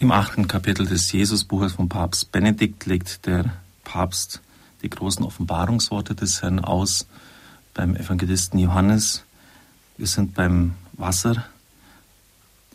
Im 0.00 0.12
achten 0.12 0.46
Kapitel 0.46 0.86
des 0.86 1.10
Jesusbuches 1.10 1.72
von 1.72 1.88
Papst 1.88 2.30
Benedikt 2.30 2.86
legt 2.86 3.26
der 3.26 3.52
Papst 3.82 4.40
die 4.80 4.90
großen 4.90 5.24
Offenbarungsworte 5.24 6.14
des 6.14 6.40
Herrn 6.40 6.60
aus 6.60 7.08
beim 7.74 7.96
Evangelisten 7.96 8.60
Johannes. 8.60 9.24
Wir 9.96 10.06
sind 10.06 10.34
beim 10.34 10.74
Wasser 10.92 11.44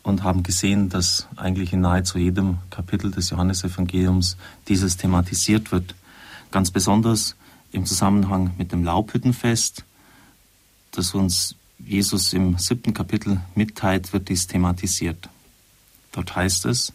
und 0.02 0.22
haben 0.22 0.42
gesehen, 0.42 0.90
dass 0.90 1.26
eigentlich 1.36 1.72
in 1.72 1.80
nahezu 1.80 2.18
jedem 2.18 2.58
Kapitel 2.68 3.10
des 3.10 3.30
Johannesevangeliums 3.30 4.36
dieses 4.68 4.98
thematisiert 4.98 5.72
wird. 5.72 5.94
Ganz 6.50 6.70
besonders 6.70 7.36
im 7.72 7.86
Zusammenhang 7.86 8.52
mit 8.58 8.70
dem 8.70 8.84
Laubhüttenfest, 8.84 9.86
das 10.90 11.14
uns 11.14 11.56
Jesus 11.78 12.34
im 12.34 12.58
siebten 12.58 12.92
Kapitel 12.92 13.40
mitteilt, 13.54 14.12
wird 14.12 14.28
dies 14.28 14.46
thematisiert. 14.46 15.30
Dort 16.12 16.36
heißt 16.36 16.66
es, 16.66 16.92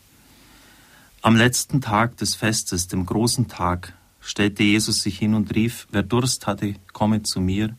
am 1.22 1.36
letzten 1.36 1.82
Tag 1.82 2.18
des 2.18 2.36
Festes, 2.36 2.88
dem 2.88 3.06
großen 3.06 3.48
Tag, 3.48 3.94
stellte 4.22 4.64
Jesus 4.64 5.02
sich 5.02 5.18
hin 5.20 5.34
und 5.34 5.54
rief, 5.54 5.88
wer 5.92 6.04
Durst 6.04 6.48
hatte, 6.48 6.76
komme 6.94 7.24
zu 7.24 7.42
mir, 7.42 7.76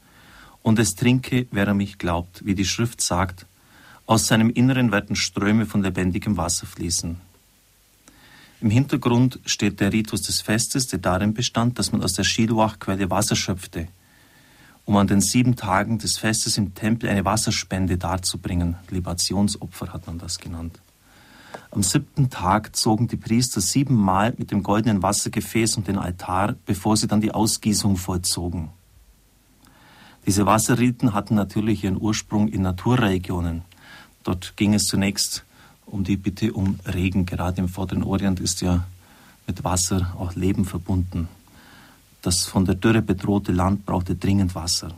und 0.62 0.78
es 0.78 0.95
trinke, 0.95 1.46
wer 1.51 1.68
an 1.68 1.79
mich 1.79 1.96
glaubt, 1.96 2.45
wie 2.45 2.55
die 2.55 2.66
Schrift 2.66 3.01
sagt, 3.01 3.46
aus 4.05 4.27
seinem 4.27 4.51
Inneren 4.51 4.92
werden 4.92 5.16
Ströme 5.16 5.65
von 5.65 5.82
lebendigem 5.82 6.37
Wasser 6.37 6.66
fließen. 6.66 7.16
Im 8.60 8.70
Hintergrund 8.70 9.38
steht 9.46 9.80
der 9.80 9.93
Ritus 9.93 10.23
des 10.23 10.43
Festes, 10.43 10.88
der 10.88 10.98
darin 10.98 11.32
bestand, 11.32 11.79
dass 11.79 11.93
man 11.93 12.02
aus 12.02 12.12
der 12.12 12.24
Schielwachquelle 12.24 13.09
Wasser 13.09 13.37
schöpfte, 13.37 13.88
um 14.84 14.96
an 14.96 15.07
den 15.07 15.23
sieben 15.23 15.57
Tagen 15.57 15.98
des 15.98 16.18
Festes 16.18 16.59
im 16.59 16.74
Tempel 16.74 17.09
eine 17.09 17.24
Wasserspende 17.24 17.96
darzubringen. 17.96 18.77
Libationsopfer 18.91 19.95
hat 19.95 20.07
man 20.07 20.18
das 20.18 20.38
genannt. 20.38 20.79
Am 21.70 21.82
siebten 21.82 22.30
Tag 22.30 22.74
zogen 22.74 23.09
die 23.09 23.16
Priester 23.16 23.60
siebenmal 23.60 24.34
mit 24.36 24.50
dem 24.50 24.62
goldenen 24.62 25.02
Wassergefäß 25.02 25.76
um 25.76 25.84
den 25.84 25.98
Altar, 25.98 26.57
bevor 26.66 26.96
sie 26.96 27.07
dann 27.07 27.20
die 27.20 27.32
Ausgießung 27.32 27.96
vollzogen. 27.96 28.70
Diese 30.26 30.46
Wasserriten 30.46 31.15
hatten 31.15 31.34
natürlich 31.34 31.84
ihren 31.84 32.01
Ursprung 32.01 32.48
in 32.48 32.62
Naturregionen. 32.62 33.62
Dort 34.23 34.57
ging 34.57 34.74
es 34.74 34.87
zunächst 34.87 35.45
um 35.87 36.04
die 36.04 36.16
Bitte 36.16 36.52
um 36.52 36.79
Regen. 36.87 37.26
Gerade 37.26 37.60
im 37.60 37.68
Vorderen 37.68 38.02
Orient 38.02 38.40
ist 38.40 38.60
ja 38.60 38.85
mit 39.46 39.64
Wasser 39.64 40.14
auch 40.18 40.35
Leben 40.35 40.64
verbunden. 40.64 41.29
Das 42.23 42.45
von 42.45 42.64
der 42.64 42.74
Dürre 42.74 43.02
bedrohte 43.02 43.52
Land 43.52 43.87
brauchte 43.87 44.14
dringend 44.14 44.54
Wasser. 44.54 44.90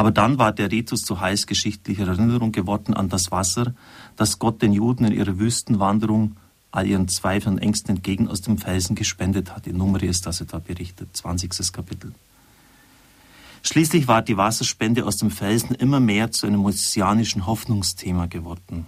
Aber 0.00 0.12
dann 0.12 0.38
war 0.38 0.52
der 0.52 0.72
Ritus 0.72 1.04
zu 1.04 1.20
heilsgeschichtlicher 1.20 2.08
Erinnerung 2.08 2.52
geworden 2.52 2.94
an 2.94 3.10
das 3.10 3.30
Wasser, 3.30 3.74
das 4.16 4.38
Gott 4.38 4.62
den 4.62 4.72
Juden 4.72 5.04
in 5.04 5.12
ihrer 5.12 5.38
Wüstenwanderung 5.38 6.36
all 6.70 6.86
ihren 6.86 7.06
Zweifeln 7.06 7.56
und 7.56 7.62
Ängsten 7.62 7.96
entgegen 7.96 8.26
aus 8.26 8.40
dem 8.40 8.56
Felsen 8.56 8.96
gespendet 8.96 9.54
hat. 9.54 9.66
In 9.66 9.76
Numeri 9.76 10.06
ist 10.06 10.24
das 10.24 10.40
etwa 10.40 10.58
berichtet, 10.58 11.14
20. 11.14 11.70
Kapitel. 11.70 12.14
Schließlich 13.62 14.08
war 14.08 14.22
die 14.22 14.38
Wasserspende 14.38 15.04
aus 15.04 15.18
dem 15.18 15.30
Felsen 15.30 15.74
immer 15.74 16.00
mehr 16.00 16.30
zu 16.30 16.46
einem 16.46 16.62
messianischen 16.62 17.44
Hoffnungsthema 17.44 18.24
geworden. 18.24 18.86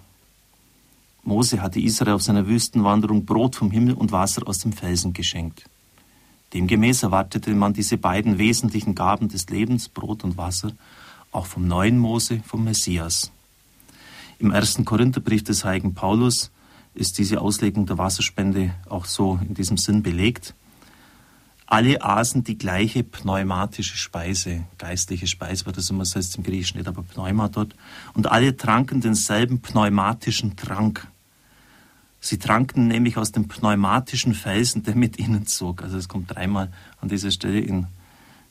Mose 1.25 1.61
hatte 1.61 1.79
Israel 1.79 2.15
auf 2.15 2.23
seiner 2.23 2.47
Wüstenwanderung 2.47 3.27
Brot 3.27 3.55
vom 3.57 3.71
Himmel 3.71 3.97
und 3.97 4.13
Wasser 4.13 4.49
aus 4.49 4.61
dem 4.61 4.73
Felsen 4.73 5.13
geschenkt. 5.13 5.69
Demgemäß 6.55 7.03
erwartete 7.03 7.55
man 7.55 7.73
diese 7.73 7.97
beiden 7.99 8.39
wesentlichen 8.39 8.95
Gaben 8.95 9.29
des 9.29 9.49
Lebens, 9.49 9.91
Brot 9.91 10.25
und 10.25 10.37
Wasser, 10.37 10.73
auch 11.33 11.47
vom 11.47 11.67
neuen 11.67 11.99
Mose, 11.99 12.41
vom 12.47 12.63
Messias. 12.65 13.33
Im 14.39 14.51
ersten 14.51 14.85
Korintherbrief 14.85 15.43
des 15.43 15.65
heiligen 15.65 15.95
Paulus 15.95 16.51
ist 16.95 17.19
diese 17.19 17.41
Auslegung 17.41 17.87
der 17.87 17.99
Wasserspende 17.99 18.75
auch 18.89 19.07
so 19.07 19.41
in 19.47 19.55
diesem 19.55 19.79
Sinn 19.79 20.03
belegt. 20.03 20.55
Alle 21.67 22.03
aßen 22.03 22.45
die 22.45 22.59
gleiche 22.59 23.03
pneumatische 23.03 23.97
Speise, 23.97 24.65
geistliche 24.77 25.27
Speise, 25.27 25.65
wird 25.65 25.79
das 25.79 25.89
immer 25.89 26.05
heißt 26.05 26.37
im 26.37 26.43
Griechischen, 26.43 26.81
steht 26.81 26.89
aber 26.89 27.03
Pneuma 27.03 27.49
dort. 27.49 27.75
Und 28.13 28.31
alle 28.31 28.57
tranken 28.59 29.01
denselben 29.01 29.63
pneumatischen 29.63 30.57
Trank. 30.57 31.09
Sie 32.21 32.39
tranken 32.39 32.89
nämlich 32.89 33.17
aus 33.17 33.33
dem 33.33 33.49
pneumatischen 33.49 34.35
Felsen, 34.35 34.83
der 34.83 34.95
mit 34.95 35.19
ihnen 35.19 35.47
zog. 35.47 35.83
Also 35.83 35.97
es 35.97 36.09
kommt 36.09 36.35
dreimal 36.35 36.71
an 37.01 37.09
dieser 37.09 37.31
Stelle 37.31 37.61
in 37.61 37.87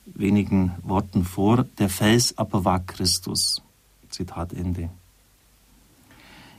wenigen 0.06 0.72
Worten 0.82 1.24
vor. 1.24 1.64
Der 1.78 1.88
Fels 1.88 2.36
aber 2.38 2.64
war 2.64 2.80
Christus. 2.80 3.62
Zitat 4.08 4.52
Ende. 4.52 4.90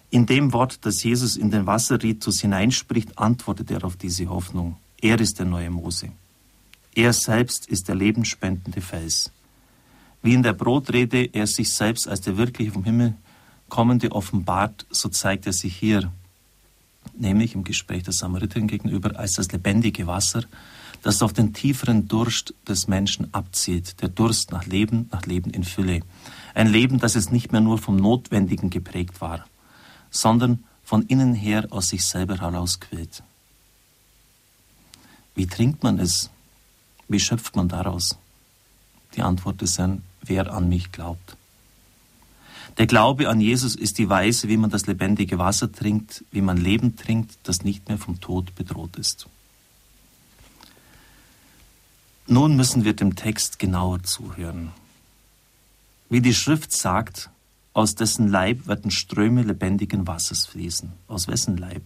In 0.09 0.25
dem 0.25 0.53
Wort, 0.53 0.85
das 0.85 1.03
Jesus 1.03 1.37
in 1.37 1.49
den 1.49 1.65
Wasserritus 1.65 2.41
hineinspricht, 2.41 3.17
antwortet 3.17 3.71
er 3.71 3.83
auf 3.83 3.95
diese 3.95 4.27
Hoffnung. 4.27 4.77
Er 5.01 5.19
ist 5.19 5.39
der 5.39 5.45
neue 5.45 5.69
Mose. 5.69 6.09
Er 6.95 7.13
selbst 7.13 7.67
ist 7.67 7.87
der 7.87 7.95
lebensspendende 7.95 8.81
Fels. 8.81 9.31
Wie 10.21 10.33
in 10.33 10.43
der 10.43 10.53
Brotrede 10.53 11.25
er 11.33 11.47
sich 11.47 11.73
selbst 11.73 12.07
als 12.07 12.21
der 12.21 12.37
wirkliche 12.37 12.71
vom 12.71 12.83
Himmel 12.83 13.15
kommende 13.69 14.11
offenbart, 14.11 14.85
so 14.91 15.09
zeigt 15.09 15.47
er 15.47 15.53
sich 15.53 15.75
hier 15.75 16.11
nämlich 17.17 17.55
im 17.55 17.63
Gespräch 17.63 18.03
der 18.03 18.13
Samariterin 18.13 18.67
gegenüber, 18.67 19.17
als 19.19 19.33
das 19.33 19.51
lebendige 19.51 20.07
Wasser, 20.07 20.43
das 21.03 21.21
auf 21.21 21.33
den 21.33 21.53
tieferen 21.53 22.07
Durst 22.07 22.55
des 22.67 22.87
Menschen 22.87 23.31
abzielt, 23.33 24.01
der 24.01 24.09
Durst 24.09 24.51
nach 24.51 24.65
Leben, 24.65 25.09
nach 25.11 25.25
Leben 25.25 25.51
in 25.51 25.63
Fülle. 25.63 25.99
Ein 26.55 26.67
Leben, 26.67 26.97
das 26.97 27.15
es 27.15 27.29
nicht 27.29 27.51
mehr 27.51 27.61
nur 27.61 27.77
vom 27.77 27.97
Notwendigen 27.97 28.69
geprägt 28.69 29.21
war, 29.21 29.45
sondern 30.09 30.63
von 30.83 31.03
innen 31.03 31.35
her 31.35 31.67
aus 31.71 31.89
sich 31.89 32.05
selber 32.05 32.39
herausquillt. 32.39 33.21
Wie 35.35 35.47
trinkt 35.47 35.83
man 35.83 35.99
es? 35.99 36.29
Wie 37.09 37.19
schöpft 37.19 37.55
man 37.55 37.67
daraus? 37.67 38.17
Die 39.15 39.23
Antwort 39.23 39.61
ist 39.61 39.79
ein, 39.79 40.03
wer 40.21 40.53
an 40.53 40.69
mich 40.69 40.91
glaubt. 40.91 41.35
Der 42.77 42.87
Glaube 42.87 43.29
an 43.29 43.41
Jesus 43.41 43.75
ist 43.75 43.97
die 43.97 44.09
Weise, 44.09 44.47
wie 44.47 44.57
man 44.57 44.69
das 44.69 44.87
lebendige 44.87 45.37
Wasser 45.37 45.71
trinkt, 45.71 46.23
wie 46.31 46.41
man 46.41 46.57
Leben 46.57 46.95
trinkt, 46.95 47.37
das 47.43 47.63
nicht 47.63 47.89
mehr 47.89 47.97
vom 47.97 48.21
Tod 48.21 48.55
bedroht 48.55 48.95
ist. 48.95 49.27
Nun 52.27 52.55
müssen 52.55 52.85
wir 52.85 52.93
dem 52.93 53.15
Text 53.15 53.59
genauer 53.59 54.03
zuhören. 54.03 54.71
Wie 56.09 56.21
die 56.21 56.33
Schrift 56.33 56.71
sagt, 56.71 57.29
aus 57.73 57.95
dessen 57.95 58.27
Leib 58.27 58.67
werden 58.67 58.91
Ströme 58.91 59.41
lebendigen 59.41 60.07
Wassers 60.07 60.45
fließen. 60.45 60.93
Aus 61.07 61.27
wessen 61.27 61.57
Leib? 61.57 61.81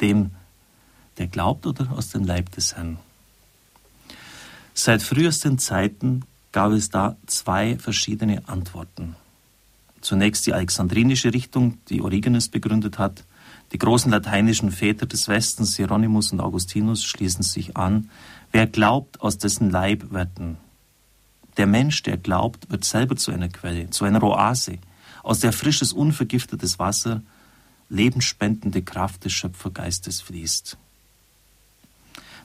Dem, 0.00 0.30
der 1.18 1.26
glaubt 1.26 1.66
oder 1.66 1.90
aus 1.92 2.10
dem 2.10 2.24
Leib 2.24 2.52
des 2.52 2.76
Herrn? 2.76 2.98
Seit 4.72 5.02
frühesten 5.02 5.58
Zeiten 5.58 6.22
gab 6.52 6.72
es 6.72 6.90
da 6.90 7.16
zwei 7.26 7.76
verschiedene 7.78 8.46
Antworten. 8.48 9.16
Zunächst 10.00 10.46
die 10.46 10.52
alexandrinische 10.52 11.34
Richtung, 11.34 11.78
die 11.88 12.00
Origenes 12.02 12.48
begründet 12.48 12.98
hat. 12.98 13.24
Die 13.72 13.78
großen 13.78 14.10
lateinischen 14.10 14.70
Väter 14.70 15.06
des 15.06 15.28
Westens, 15.28 15.76
Hieronymus 15.76 16.32
und 16.32 16.40
Augustinus, 16.40 17.04
schließen 17.04 17.42
sich 17.42 17.76
an. 17.76 18.10
Wer 18.52 18.66
glaubt, 18.66 19.20
aus 19.20 19.38
dessen 19.38 19.70
Leib 19.70 20.12
werden. 20.12 20.56
Der 21.56 21.66
Mensch, 21.66 22.02
der 22.02 22.16
glaubt, 22.16 22.70
wird 22.70 22.84
selber 22.84 23.16
zu 23.16 23.32
einer 23.32 23.48
Quelle, 23.48 23.90
zu 23.90 24.04
einer 24.04 24.22
Oase, 24.22 24.78
aus 25.22 25.40
der 25.40 25.52
frisches, 25.52 25.92
unvergiftetes 25.92 26.78
Wasser 26.78 27.22
lebensspendende 27.88 28.82
Kraft 28.82 29.24
des 29.24 29.32
Schöpfergeistes 29.32 30.20
fließt. 30.20 30.76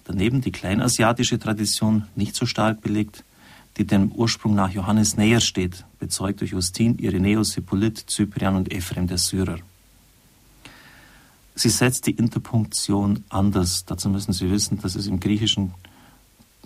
Daneben 0.06 0.42
die 0.42 0.52
kleinasiatische 0.52 1.40
Tradition, 1.40 2.08
nicht 2.16 2.36
so 2.36 2.46
stark 2.46 2.81
belegt, 2.81 3.24
die 3.78 3.86
dem 3.86 4.12
Ursprung 4.12 4.56
nach 4.56 4.72
Johannes 4.72 5.16
näher 5.16 5.40
steht, 5.40 5.86
bezeugt 6.00 6.42
durch 6.42 6.52
Justin, 6.52 6.98
Irenäus, 6.98 7.56
Hippolyt, 7.56 8.10
Cyprian 8.10 8.56
und 8.56 8.72
Ephrem 8.72 9.08
der 9.08 9.18
Syrer. 9.18 9.60
Sie 11.56 11.69
setzt 11.69 12.07
die 12.07 12.12
Interpunktion 12.12 13.24
anders. 13.30 13.86
Dazu 13.86 14.09
müssen 14.09 14.33
Sie 14.33 14.50
wissen, 14.50 14.80
dass 14.81 14.95
es 14.95 15.07
im 15.07 15.19
Griechischen, 15.19 15.74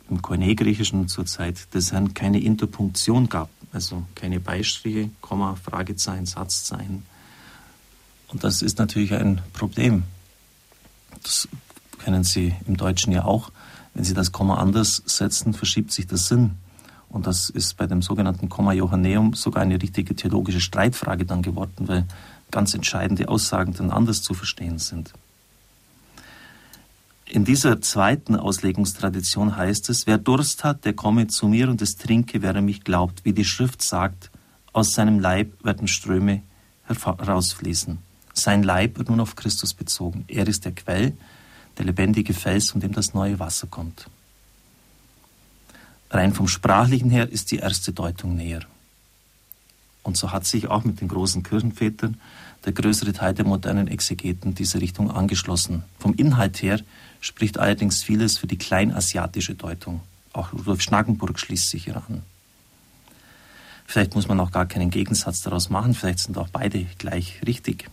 im 0.09 0.21
Koine-Griechischen 0.21 1.07
zur 1.07 1.25
Zeit 1.25 1.73
des 1.73 1.91
Herrn 1.91 2.13
keine 2.13 2.39
Interpunktion 2.39 3.29
gab. 3.29 3.49
Also 3.71 4.03
keine 4.15 4.39
Beistriche, 4.39 5.09
Komma, 5.21 5.55
Fragezeichen, 5.55 6.25
Satzzeichen. 6.25 7.03
Und 8.27 8.43
das 8.43 8.61
ist 8.61 8.79
natürlich 8.79 9.13
ein 9.13 9.41
Problem. 9.53 10.03
Das 11.23 11.47
kennen 12.03 12.23
Sie 12.23 12.53
im 12.67 12.77
Deutschen 12.77 13.11
ja 13.11 13.25
auch. 13.25 13.51
Wenn 13.93 14.03
Sie 14.03 14.13
das 14.13 14.31
Komma 14.31 14.57
anders 14.57 15.01
setzen, 15.05 15.53
verschiebt 15.53 15.91
sich 15.91 16.07
der 16.07 16.17
Sinn. 16.17 16.51
Und 17.09 17.27
das 17.27 17.49
ist 17.49 17.77
bei 17.77 17.87
dem 17.87 18.01
sogenannten 18.01 18.49
Komma 18.49 18.73
Johanneum 18.73 19.33
sogar 19.33 19.63
eine 19.63 19.81
richtige 19.81 20.15
theologische 20.15 20.59
Streitfrage 20.59 21.25
dann 21.25 21.41
geworden, 21.41 21.87
weil 21.87 22.05
ganz 22.55 22.73
entscheidende 22.73 23.27
Aussagen 23.27 23.73
dann 23.73 23.91
anders 23.91 24.21
zu 24.21 24.33
verstehen 24.33 24.79
sind. 24.79 25.11
In 27.25 27.43
dieser 27.43 27.81
zweiten 27.81 28.37
Auslegungstradition 28.37 29.57
heißt 29.57 29.89
es, 29.89 30.07
wer 30.07 30.17
Durst 30.17 30.63
hat, 30.63 30.85
der 30.85 30.93
komme 30.93 31.27
zu 31.27 31.49
mir 31.49 31.67
und 31.67 31.81
es 31.81 31.97
trinke, 31.97 32.41
wer 32.41 32.55
an 32.55 32.63
mich 32.63 32.85
glaubt. 32.85 33.25
Wie 33.25 33.33
die 33.33 33.43
Schrift 33.43 33.81
sagt, 33.81 34.31
aus 34.71 34.93
seinem 34.93 35.19
Leib 35.19 35.65
werden 35.65 35.89
Ströme 35.89 36.43
herausfließen. 36.85 37.97
Sein 38.33 38.63
Leib 38.63 38.97
wird 38.99 39.09
nun 39.09 39.19
auf 39.19 39.35
Christus 39.35 39.73
bezogen. 39.73 40.23
Er 40.29 40.47
ist 40.47 40.63
der 40.63 40.71
Quell, 40.71 41.11
der 41.77 41.85
lebendige 41.85 42.33
Fels, 42.33 42.69
von 42.69 42.79
dem 42.79 42.93
das 42.93 43.13
neue 43.13 43.37
Wasser 43.37 43.67
kommt. 43.67 44.07
Rein 46.09 46.33
vom 46.33 46.47
Sprachlichen 46.47 47.09
her 47.09 47.29
ist 47.29 47.51
die 47.51 47.57
erste 47.57 47.91
Deutung 47.91 48.37
näher. 48.37 48.61
Und 50.05 50.15
so 50.17 50.31
hat 50.31 50.45
sich 50.45 50.67
auch 50.67 50.83
mit 50.83 51.01
den 51.01 51.07
großen 51.07 51.41
Kirchenvätern 51.41 52.21
der 52.65 52.73
größere 52.73 53.13
Teil 53.13 53.33
der 53.33 53.45
modernen 53.45 53.87
Exegeten 53.87 54.55
dieser 54.55 54.81
Richtung 54.81 55.11
angeschlossen. 55.11 55.83
Vom 55.99 56.13
Inhalt 56.15 56.61
her 56.61 56.79
spricht 57.21 57.59
allerdings 57.59 58.03
vieles 58.03 58.37
für 58.37 58.47
die 58.47 58.57
kleinasiatische 58.57 59.55
Deutung. 59.55 60.01
Auch 60.33 60.51
Rudolf 60.51 60.81
Schnackenburg 60.81 61.39
schließt 61.39 61.69
sich 61.69 61.85
hier 61.85 61.97
an. 61.97 62.23
Vielleicht 63.85 64.15
muss 64.15 64.27
man 64.27 64.39
auch 64.39 64.51
gar 64.51 64.65
keinen 64.65 64.89
Gegensatz 64.89 65.41
daraus 65.41 65.69
machen, 65.69 65.93
vielleicht 65.93 66.19
sind 66.19 66.37
auch 66.37 66.49
beide 66.49 66.85
gleich 66.97 67.39
richtig. 67.45 67.89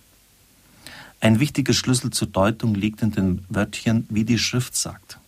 Ein 1.21 1.39
wichtiger 1.39 1.75
Schlüssel 1.75 2.11
zur 2.11 2.29
Deutung 2.29 2.75
liegt 2.75 3.03
in 3.03 3.13
den 3.13 3.45
Wörtchen, 3.49 4.07
wie 4.09 4.25
die 4.25 4.39
Schrift 4.39 4.75
sagt. 4.75 5.19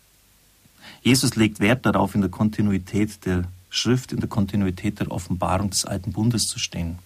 Jesus 1.03 1.37
legt 1.37 1.61
Wert 1.61 1.85
darauf, 1.87 2.15
in 2.15 2.23
der 2.23 2.31
Kontinuität 2.31 3.25
der 3.27 3.45
Schrift, 3.69 4.13
in 4.13 4.21
der 4.21 4.29
Kontinuität 4.29 5.01
der 5.01 5.11
Offenbarung 5.11 5.71
des 5.71 5.85
alten 5.85 6.13
Bundes 6.13 6.49
zu 6.49 6.59
stehen. 6.59 6.99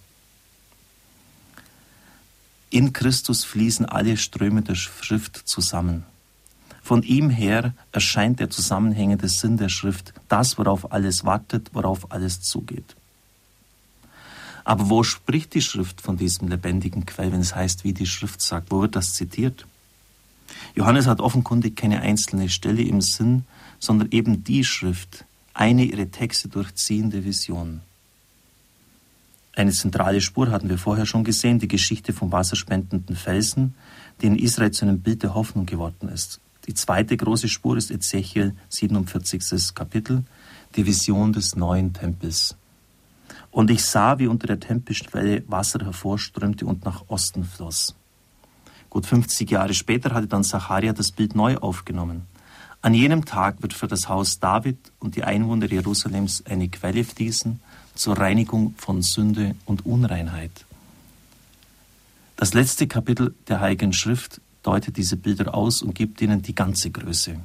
In 2.70 2.92
Christus 2.92 3.44
fließen 3.44 3.86
alle 3.86 4.16
Ströme 4.16 4.62
der 4.62 4.74
Schrift 4.74 5.36
zusammen. 5.48 6.04
Von 6.82 7.02
ihm 7.02 7.30
her 7.30 7.74
erscheint 7.92 8.40
der 8.40 8.50
zusammenhängende 8.50 9.28
Sinn 9.28 9.56
der 9.56 9.68
Schrift, 9.68 10.12
das, 10.28 10.58
worauf 10.58 10.92
alles 10.92 11.24
wartet, 11.24 11.70
worauf 11.72 12.12
alles 12.12 12.40
zugeht. 12.42 12.96
Aber 14.64 14.90
wo 14.90 15.02
spricht 15.02 15.54
die 15.54 15.62
Schrift 15.62 16.02
von 16.02 16.18
diesem 16.18 16.48
lebendigen 16.48 17.06
Quell, 17.06 17.32
wenn 17.32 17.40
es 17.40 17.54
heißt, 17.54 17.84
wie 17.84 17.94
die 17.94 18.06
Schrift 18.06 18.42
sagt? 18.42 18.70
Wo 18.70 18.82
wird 18.82 18.96
das 18.96 19.14
zitiert? 19.14 19.66
Johannes 20.74 21.06
hat 21.06 21.20
offenkundig 21.20 21.76
keine 21.76 22.00
einzelne 22.02 22.50
Stelle 22.50 22.82
im 22.82 23.00
Sinn, 23.00 23.44
sondern 23.78 24.10
eben 24.10 24.44
die 24.44 24.64
Schrift, 24.64 25.24
eine 25.54 25.84
ihre 25.84 26.10
Texte 26.10 26.48
durchziehende 26.48 27.24
Vision. 27.24 27.80
Eine 29.58 29.72
zentrale 29.72 30.20
Spur 30.20 30.52
hatten 30.52 30.68
wir 30.68 30.78
vorher 30.78 31.04
schon 31.04 31.24
gesehen, 31.24 31.58
die 31.58 31.66
Geschichte 31.66 32.12
vom 32.12 32.30
wasserspendenden 32.30 33.16
Felsen, 33.16 33.74
die 34.22 34.26
in 34.26 34.36
Israel 34.36 34.70
zu 34.70 34.84
einem 34.84 35.00
Bild 35.00 35.24
der 35.24 35.34
Hoffnung 35.34 35.66
geworden 35.66 36.08
ist. 36.10 36.40
Die 36.68 36.74
zweite 36.74 37.16
große 37.16 37.48
Spur 37.48 37.76
ist 37.76 37.90
Ezechiel 37.90 38.54
47. 38.68 39.74
Kapitel, 39.74 40.22
die 40.76 40.86
Vision 40.86 41.32
des 41.32 41.56
neuen 41.56 41.92
Tempels. 41.92 42.54
Und 43.50 43.72
ich 43.72 43.82
sah, 43.82 44.20
wie 44.20 44.28
unter 44.28 44.46
der 44.46 44.60
Tempelschwelle 44.60 45.42
Wasser 45.48 45.80
hervorströmte 45.80 46.64
und 46.64 46.84
nach 46.84 47.08
Osten 47.08 47.42
floss. 47.42 47.96
Gut 48.90 49.06
50 49.06 49.50
Jahre 49.50 49.74
später 49.74 50.14
hatte 50.14 50.28
dann 50.28 50.44
Zacharia 50.44 50.92
das 50.92 51.10
Bild 51.10 51.34
neu 51.34 51.56
aufgenommen. 51.56 52.28
An 52.80 52.94
jenem 52.94 53.24
Tag 53.24 53.60
wird 53.60 53.72
für 53.72 53.88
das 53.88 54.08
Haus 54.08 54.38
David 54.38 54.92
und 55.00 55.16
die 55.16 55.24
Einwohner 55.24 55.66
Jerusalems 55.66 56.44
eine 56.46 56.68
Quelle 56.68 57.02
fließen 57.02 57.58
zur 57.98 58.16
Reinigung 58.16 58.74
von 58.76 59.02
Sünde 59.02 59.56
und 59.66 59.84
Unreinheit. 59.84 60.64
Das 62.36 62.54
letzte 62.54 62.86
Kapitel 62.86 63.34
der 63.48 63.60
Heiligen 63.60 63.92
Schrift 63.92 64.40
deutet 64.62 64.96
diese 64.96 65.16
Bilder 65.16 65.52
aus 65.54 65.82
und 65.82 65.94
gibt 65.94 66.20
ihnen 66.20 66.40
die 66.40 66.54
ganze 66.54 66.90
Größe. 66.90 67.36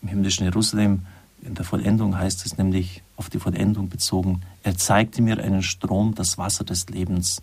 Im 0.00 0.08
himmlischen 0.08 0.44
Jerusalem 0.44 1.04
in 1.42 1.54
der 1.54 1.66
Vollendung 1.66 2.16
heißt 2.16 2.46
es 2.46 2.56
nämlich 2.56 3.02
auf 3.16 3.28
die 3.28 3.38
Vollendung 3.38 3.90
bezogen, 3.90 4.40
er 4.62 4.78
zeigte 4.78 5.20
mir 5.20 5.38
einen 5.38 5.62
Strom, 5.62 6.14
das 6.14 6.38
Wasser 6.38 6.64
des 6.64 6.88
Lebens, 6.88 7.42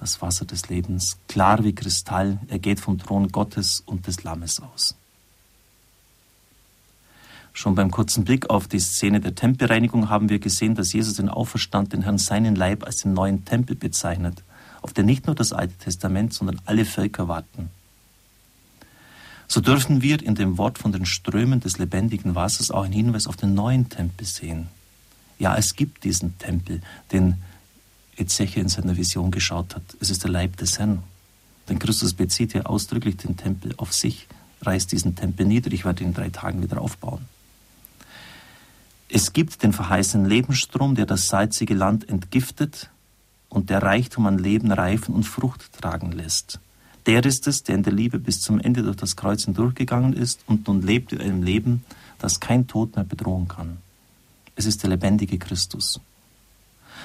das 0.00 0.22
Wasser 0.22 0.46
des 0.46 0.70
Lebens, 0.70 1.18
klar 1.28 1.62
wie 1.64 1.74
Kristall, 1.74 2.38
er 2.48 2.58
geht 2.58 2.80
vom 2.80 2.98
Thron 2.98 3.28
Gottes 3.28 3.82
und 3.84 4.06
des 4.06 4.24
Lammes 4.24 4.60
aus. 4.60 4.96
Schon 7.56 7.76
beim 7.76 7.92
kurzen 7.92 8.24
Blick 8.24 8.50
auf 8.50 8.66
die 8.66 8.80
Szene 8.80 9.20
der 9.20 9.36
Tempelreinigung 9.36 10.10
haben 10.10 10.28
wir 10.28 10.40
gesehen, 10.40 10.74
dass 10.74 10.92
Jesus 10.92 11.14
den 11.14 11.28
auferstandenen 11.28 12.02
Herrn 12.02 12.18
seinen 12.18 12.56
Leib 12.56 12.82
als 12.84 12.96
den 12.96 13.14
neuen 13.14 13.44
Tempel 13.44 13.76
bezeichnet, 13.76 14.42
auf 14.82 14.92
den 14.92 15.06
nicht 15.06 15.28
nur 15.28 15.36
das 15.36 15.52
Alte 15.52 15.74
Testament, 15.78 16.34
sondern 16.34 16.60
alle 16.66 16.84
Völker 16.84 17.28
warten. 17.28 17.70
So 19.46 19.60
dürfen 19.60 20.02
wir 20.02 20.20
in 20.20 20.34
dem 20.34 20.58
Wort 20.58 20.78
von 20.78 20.90
den 20.90 21.06
Strömen 21.06 21.60
des 21.60 21.78
lebendigen 21.78 22.34
Wassers 22.34 22.72
auch 22.72 22.82
einen 22.82 22.92
Hinweis 22.92 23.28
auf 23.28 23.36
den 23.36 23.54
neuen 23.54 23.88
Tempel 23.88 24.26
sehen. 24.26 24.66
Ja, 25.38 25.56
es 25.56 25.76
gibt 25.76 26.02
diesen 26.02 26.36
Tempel, 26.40 26.82
den 27.12 27.36
Ezechiel 28.16 28.62
in 28.62 28.68
seiner 28.68 28.96
Vision 28.96 29.30
geschaut 29.30 29.76
hat. 29.76 29.84
Es 30.00 30.10
ist 30.10 30.24
der 30.24 30.30
Leib 30.32 30.56
des 30.56 30.80
Herrn. 30.80 31.04
Denn 31.68 31.78
Christus 31.78 32.14
bezieht 32.14 32.52
ja 32.52 32.62
ausdrücklich 32.62 33.16
den 33.16 33.36
Tempel 33.36 33.74
auf 33.76 33.92
sich, 33.92 34.26
reißt 34.62 34.90
diesen 34.90 35.14
Tempel 35.14 35.46
nieder, 35.46 35.72
ich 35.72 35.84
werde 35.84 36.02
ihn 36.02 36.08
in 36.08 36.14
drei 36.14 36.30
Tagen 36.30 36.60
wieder 36.60 36.80
aufbauen. 36.80 37.26
Es 39.16 39.32
gibt 39.32 39.62
den 39.62 39.72
verheißenen 39.72 40.28
Lebensstrom, 40.28 40.96
der 40.96 41.06
das 41.06 41.28
salzige 41.28 41.74
Land 41.74 42.08
entgiftet 42.08 42.90
und 43.48 43.70
der 43.70 43.80
Reichtum 43.80 44.26
an 44.26 44.38
Leben 44.38 44.72
reifen 44.72 45.14
und 45.14 45.22
Frucht 45.22 45.72
tragen 45.80 46.10
lässt. 46.10 46.58
Der 47.06 47.24
ist 47.24 47.46
es, 47.46 47.62
der 47.62 47.76
in 47.76 47.84
der 47.84 47.92
Liebe 47.92 48.18
bis 48.18 48.40
zum 48.40 48.58
Ende 48.58 48.82
durch 48.82 48.96
das 48.96 49.14
Kreuz 49.14 49.44
hindurchgegangen 49.44 50.14
ist 50.14 50.40
und 50.48 50.66
nun 50.66 50.82
lebt 50.82 51.12
in 51.12 51.20
einem 51.20 51.44
Leben, 51.44 51.84
das 52.18 52.40
kein 52.40 52.66
Tod 52.66 52.96
mehr 52.96 53.04
bedrohen 53.04 53.46
kann. 53.46 53.76
Es 54.56 54.66
ist 54.66 54.82
der 54.82 54.90
lebendige 54.90 55.38
Christus. 55.38 56.00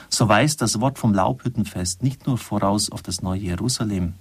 So 0.10 0.28
weist 0.28 0.64
das 0.64 0.82
Wort 0.82 0.98
vom 0.98 1.14
Laubhüttenfest 1.14 2.02
nicht 2.02 2.26
nur 2.26 2.40
voraus 2.40 2.92
auf 2.92 3.04
das 3.04 3.22
neue 3.22 3.42
Jerusalem, 3.42 4.16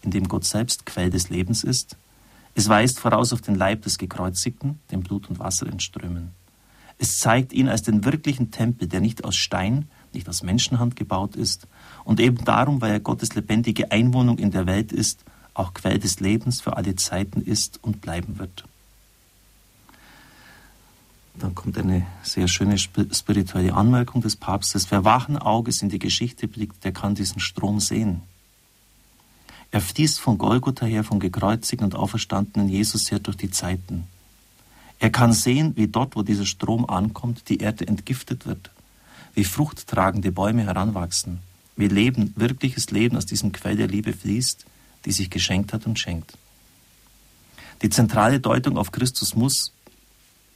in 0.00 0.12
dem 0.12 0.28
Gott 0.28 0.46
selbst 0.46 0.86
Quell 0.86 1.10
des 1.10 1.28
Lebens 1.28 1.62
ist, 1.62 1.98
es 2.54 2.70
weist 2.70 3.00
voraus 3.00 3.34
auf 3.34 3.42
den 3.42 3.56
Leib 3.56 3.82
des 3.82 3.98
Gekreuzigten, 3.98 4.80
dem 4.90 5.02
Blut 5.02 5.28
und 5.28 5.40
Wasser 5.40 5.66
entströmen. 5.66 6.30
Es 7.04 7.18
zeigt 7.18 7.52
ihn 7.52 7.68
als 7.68 7.82
den 7.82 8.06
wirklichen 8.06 8.50
Tempel, 8.50 8.88
der 8.88 9.02
nicht 9.02 9.24
aus 9.24 9.36
Stein, 9.36 9.88
nicht 10.14 10.26
aus 10.26 10.42
Menschenhand 10.42 10.96
gebaut 10.96 11.36
ist 11.36 11.66
und 12.02 12.18
eben 12.18 12.46
darum, 12.46 12.80
weil 12.80 12.92
er 12.92 13.00
Gottes 13.00 13.34
lebendige 13.34 13.92
Einwohnung 13.92 14.38
in 14.38 14.50
der 14.50 14.64
Welt 14.64 14.90
ist, 14.90 15.22
auch 15.52 15.74
Quell 15.74 15.98
des 15.98 16.20
Lebens 16.20 16.62
für 16.62 16.78
alle 16.78 16.96
Zeiten 16.96 17.42
ist 17.42 17.78
und 17.84 18.00
bleiben 18.00 18.38
wird. 18.38 18.64
Dann 21.34 21.54
kommt 21.54 21.76
eine 21.76 22.06
sehr 22.22 22.48
schöne 22.48 22.78
spirituelle 22.78 23.74
Anmerkung 23.74 24.22
des 24.22 24.36
Papstes. 24.36 24.90
Wer 24.90 25.04
wachen 25.04 25.36
Auges 25.36 25.82
in 25.82 25.90
die 25.90 25.98
Geschichte 25.98 26.48
blickt, 26.48 26.84
der 26.84 26.92
kann 26.92 27.14
diesen 27.14 27.38
Strom 27.38 27.80
sehen. 27.80 28.22
Er 29.72 29.82
fließt 29.82 30.18
von 30.18 30.38
Golgotha 30.38 30.86
her, 30.86 31.04
vom 31.04 31.20
gekreuzigten 31.20 31.84
und 31.84 31.96
auferstandenen 31.96 32.70
Jesus 32.70 33.10
her 33.10 33.18
durch 33.18 33.36
die 33.36 33.50
Zeiten. 33.50 34.06
Er 35.04 35.10
kann 35.10 35.34
sehen, 35.34 35.76
wie 35.76 35.86
dort, 35.86 36.16
wo 36.16 36.22
dieser 36.22 36.46
Strom 36.46 36.88
ankommt, 36.88 37.50
die 37.50 37.58
Erde 37.58 37.86
entgiftet 37.86 38.46
wird, 38.46 38.70
wie 39.34 39.44
fruchttragende 39.44 40.32
Bäume 40.32 40.62
heranwachsen, 40.62 41.40
wie 41.76 41.88
Leben, 41.88 42.32
wirkliches 42.36 42.90
Leben 42.90 43.18
aus 43.18 43.26
diesem 43.26 43.52
Quell 43.52 43.76
der 43.76 43.86
Liebe 43.86 44.14
fließt, 44.14 44.64
die 45.04 45.12
sich 45.12 45.28
geschenkt 45.28 45.74
hat 45.74 45.84
und 45.84 45.98
schenkt. 45.98 46.38
Die 47.82 47.90
zentrale 47.90 48.40
Deutung 48.40 48.78
auf 48.78 48.92
Christus 48.92 49.36
muss 49.36 49.72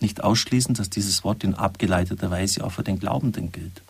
nicht 0.00 0.24
ausschließen, 0.24 0.74
dass 0.74 0.88
dieses 0.88 1.24
Wort 1.24 1.44
in 1.44 1.52
abgeleiteter 1.52 2.30
Weise 2.30 2.64
auch 2.64 2.72
für 2.72 2.84
den 2.84 2.98
Glaubenden 2.98 3.52
gilt. 3.52 3.82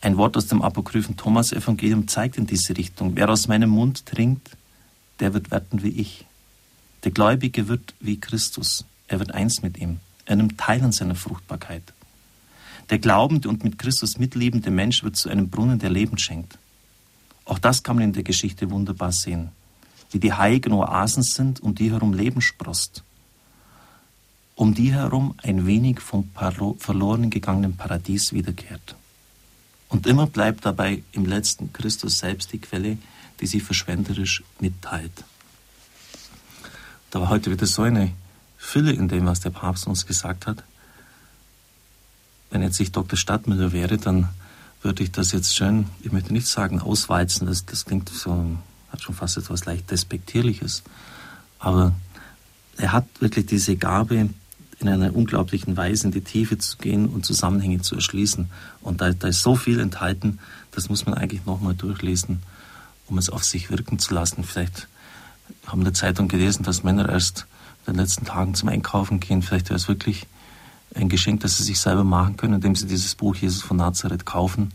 Ein 0.00 0.16
Wort 0.16 0.36
aus 0.36 0.46
dem 0.46 0.62
apokryphen 0.62 1.16
Thomas-Evangelium 1.16 2.06
zeigt 2.06 2.36
in 2.36 2.46
diese 2.46 2.76
Richtung. 2.76 3.16
Wer 3.16 3.30
aus 3.30 3.48
meinem 3.48 3.70
Mund 3.70 4.06
trinkt, 4.06 4.56
der 5.18 5.34
wird 5.34 5.50
werden 5.50 5.82
wie 5.82 5.88
ich. 5.88 6.24
Der 7.04 7.10
Gläubige 7.10 7.68
wird 7.68 7.94
wie 8.00 8.20
Christus. 8.20 8.84
Er 9.08 9.18
wird 9.18 9.32
eins 9.32 9.62
mit 9.62 9.78
ihm. 9.78 10.00
Er 10.26 10.36
nimmt 10.36 10.58
teil 10.58 10.82
an 10.82 10.92
seiner 10.92 11.14
Fruchtbarkeit. 11.14 11.82
Der 12.90 12.98
glaubende 12.98 13.48
und 13.48 13.64
mit 13.64 13.78
Christus 13.78 14.18
mitlebende 14.18 14.70
Mensch 14.70 15.02
wird 15.02 15.16
zu 15.16 15.28
einem 15.28 15.48
Brunnen, 15.48 15.78
der 15.78 15.90
Leben 15.90 16.18
schenkt. 16.18 16.58
Auch 17.44 17.58
das 17.58 17.82
kann 17.82 17.96
man 17.96 18.04
in 18.04 18.12
der 18.12 18.22
Geschichte 18.22 18.70
wunderbar 18.70 19.12
sehen. 19.12 19.50
Wie 20.10 20.18
die 20.18 20.32
heiligen 20.32 20.72
Oasen 20.72 21.22
sind, 21.22 21.60
um 21.60 21.74
die 21.74 21.90
herum 21.90 22.12
Leben 22.12 22.40
sprost 22.40 23.04
um 24.60 24.74
die 24.74 24.92
herum 24.92 25.34
ein 25.42 25.64
wenig 25.64 26.00
vom 26.00 26.28
verloren 26.78 27.30
gegangenen 27.30 27.78
Paradies 27.78 28.34
wiederkehrt. 28.34 28.94
Und 29.88 30.06
immer 30.06 30.26
bleibt 30.26 30.66
dabei 30.66 31.02
im 31.12 31.24
letzten 31.24 31.72
Christus 31.72 32.18
selbst 32.18 32.52
die 32.52 32.58
Quelle, 32.58 32.98
die 33.40 33.46
sie 33.46 33.60
verschwenderisch 33.60 34.42
mitteilt. 34.58 35.24
Da 37.10 37.20
war 37.20 37.28
heute 37.28 37.50
wieder 37.50 37.66
so 37.66 37.82
eine 37.82 38.12
Fülle 38.56 38.92
in 38.92 39.08
dem, 39.08 39.26
was 39.26 39.40
der 39.40 39.50
Papst 39.50 39.86
uns 39.86 40.06
gesagt 40.06 40.46
hat. 40.46 40.62
Wenn 42.50 42.62
jetzt 42.62 42.80
ich 42.80 42.92
Dr. 42.92 43.16
Stadtmüller 43.16 43.72
wäre, 43.72 43.98
dann 43.98 44.28
würde 44.82 45.02
ich 45.02 45.12
das 45.12 45.32
jetzt 45.32 45.54
schön, 45.54 45.86
ich 46.02 46.12
möchte 46.12 46.32
nicht 46.32 46.46
sagen 46.46 46.80
auswalzen, 46.80 47.46
das, 47.46 47.66
das 47.66 47.84
klingt 47.84 48.08
so, 48.08 48.56
hat 48.90 49.02
schon 49.02 49.14
fast 49.14 49.36
etwas 49.36 49.64
leicht 49.66 49.90
Despektierliches. 49.90 50.82
Aber 51.58 51.92
er 52.76 52.92
hat 52.92 53.06
wirklich 53.20 53.46
diese 53.46 53.76
Gabe, 53.76 54.30
in 54.80 54.88
einer 54.88 55.14
unglaublichen 55.14 55.76
Weise 55.76 56.06
in 56.06 56.12
die 56.12 56.22
Tiefe 56.22 56.56
zu 56.56 56.78
gehen 56.78 57.06
und 57.06 57.26
Zusammenhänge 57.26 57.82
zu 57.82 57.96
erschließen. 57.96 58.50
Und 58.80 59.02
da, 59.02 59.12
da 59.12 59.28
ist 59.28 59.42
so 59.42 59.54
viel 59.54 59.78
enthalten, 59.78 60.38
das 60.70 60.88
muss 60.88 61.04
man 61.04 61.14
eigentlich 61.14 61.44
nochmal 61.44 61.74
durchlesen, 61.74 62.40
um 63.06 63.18
es 63.18 63.28
auf 63.28 63.44
sich 63.44 63.70
wirken 63.70 63.98
zu 63.98 64.14
lassen. 64.14 64.42
Vielleicht 64.42 64.88
haben 65.66 65.80
in 65.80 65.84
der 65.84 65.94
Zeitung 65.94 66.28
gelesen, 66.28 66.62
dass 66.62 66.82
Männer 66.82 67.08
erst 67.08 67.46
in 67.86 67.94
den 67.94 68.00
letzten 68.00 68.24
Tagen 68.24 68.54
zum 68.54 68.68
Einkaufen 68.68 69.20
gehen. 69.20 69.42
Vielleicht 69.42 69.68
wäre 69.68 69.76
es 69.76 69.88
wirklich 69.88 70.26
ein 70.94 71.08
Geschenk, 71.08 71.40
das 71.40 71.56
sie 71.56 71.62
sich 71.62 71.78
selber 71.78 72.04
machen 72.04 72.36
können, 72.36 72.54
indem 72.54 72.74
sie 72.74 72.86
dieses 72.86 73.14
Buch 73.14 73.36
Jesus 73.36 73.62
von 73.62 73.76
Nazareth 73.76 74.26
kaufen 74.26 74.72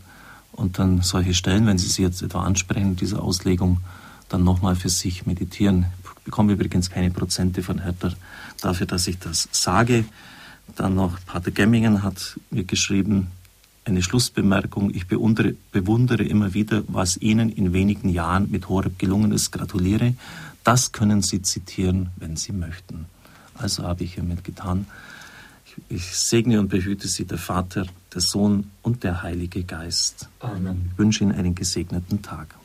und 0.52 0.78
dann 0.78 1.02
solche 1.02 1.34
Stellen, 1.34 1.66
wenn 1.66 1.78
sie 1.78 1.88
sie 1.88 2.02
jetzt 2.02 2.22
etwa 2.22 2.42
ansprechen, 2.42 2.96
diese 2.96 3.20
Auslegung, 3.20 3.80
dann 4.28 4.42
nochmal 4.42 4.74
für 4.74 4.88
sich 4.88 5.26
meditieren. 5.26 5.86
Ich 6.02 6.24
bekomme 6.24 6.54
übrigens 6.54 6.90
keine 6.90 7.10
Prozente 7.10 7.62
von 7.62 7.82
Hertha 7.82 8.12
dafür, 8.60 8.86
dass 8.86 9.06
ich 9.06 9.18
das 9.18 9.48
sage. 9.52 10.04
Dann 10.74 10.94
noch 10.94 11.18
Pater 11.26 11.52
Gemmingen 11.52 12.02
hat 12.02 12.40
mir 12.50 12.64
geschrieben, 12.64 13.30
eine 13.86 14.02
Schlussbemerkung. 14.02 14.92
Ich 14.94 15.06
bewundere, 15.06 15.54
bewundere 15.70 16.24
immer 16.24 16.54
wieder, 16.54 16.82
was 16.88 17.16
Ihnen 17.16 17.50
in 17.50 17.72
wenigen 17.72 18.08
Jahren 18.08 18.50
mit 18.50 18.68
Horeb 18.68 18.98
gelungen 18.98 19.32
ist. 19.32 19.52
Gratuliere. 19.52 20.14
Das 20.64 20.90
können 20.90 21.22
Sie 21.22 21.40
zitieren, 21.42 22.10
wenn 22.16 22.36
Sie 22.36 22.52
möchten. 22.52 23.06
Also 23.54 23.84
habe 23.84 24.04
ich 24.04 24.14
hiermit 24.14 24.42
getan. 24.42 24.86
Ich, 25.64 25.96
ich 25.96 26.16
segne 26.16 26.58
und 26.58 26.68
behüte 26.68 27.06
Sie, 27.06 27.24
der 27.24 27.38
Vater, 27.38 27.86
der 28.12 28.20
Sohn 28.20 28.70
und 28.82 29.04
der 29.04 29.22
Heilige 29.22 29.62
Geist. 29.62 30.28
Amen. 30.40 30.90
Ich 30.92 30.98
wünsche 30.98 31.22
Ihnen 31.22 31.32
einen 31.32 31.54
gesegneten 31.54 32.22
Tag. 32.22 32.56